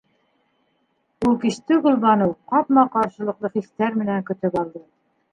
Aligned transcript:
Ул 1.25 1.35
кисте 1.43 1.75
Гөлбаныу 1.83 2.33
ҡапма-ҡаршылыҡлы 2.53 3.51
хистәр 3.59 3.99
менән 4.03 4.25
көтөп 4.31 4.57
алды. 4.63 4.83